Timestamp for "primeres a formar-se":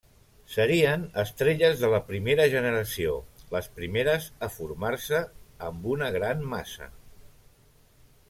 3.75-5.21